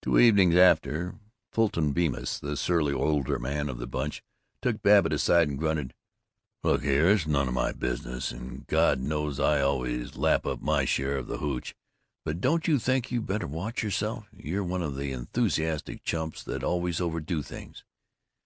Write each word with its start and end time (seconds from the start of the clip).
Two 0.00 0.18
evenings 0.18 0.54
after, 0.56 1.16
Fulton 1.52 1.92
Bemis, 1.92 2.38
the 2.40 2.56
surly 2.56 2.94
older 2.94 3.38
man 3.38 3.68
of 3.68 3.76
the 3.76 3.86
Bunch, 3.86 4.22
took 4.62 4.80
Babbitt 4.80 5.12
aside 5.12 5.46
and 5.46 5.58
grunted, 5.58 5.92
"Look 6.62 6.82
here, 6.84 7.10
it's 7.10 7.26
none 7.26 7.48
of 7.48 7.52
my 7.52 7.70
business, 7.72 8.32
and 8.32 8.66
God 8.66 8.98
knows 8.98 9.38
I 9.38 9.60
always 9.60 10.16
lap 10.16 10.46
up 10.46 10.62
my 10.62 10.86
share 10.86 11.18
of 11.18 11.26
the 11.26 11.36
hootch, 11.36 11.74
but 12.24 12.40
don't 12.40 12.66
you 12.66 12.78
think 12.78 13.12
you 13.12 13.20
better 13.20 13.46
watch 13.46 13.82
yourself? 13.82 14.26
You're 14.34 14.64
one 14.64 14.80
of 14.82 14.96
these 14.96 15.14
enthusiastic 15.14 16.02
chumps 16.02 16.42
that 16.44 16.64
always 16.64 16.98
overdo 16.98 17.42
things. 17.42 17.84